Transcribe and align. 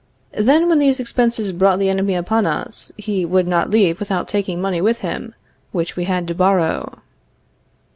Then, 0.39 0.67
when 0.67 0.79
these 0.79 0.99
expenses 0.99 1.51
brought 1.53 1.77
the 1.77 1.87
enemy 1.89 2.15
upon 2.15 2.47
us, 2.47 2.91
he 2.97 3.23
would 3.23 3.47
not 3.47 3.69
leave 3.69 3.99
without 3.99 4.27
taking 4.27 4.59
money 4.59 4.81
with 4.81 5.01
him, 5.01 5.35
which 5.71 5.95
we 5.95 6.05
had 6.05 6.27
to 6.29 6.33
borrow. 6.33 7.01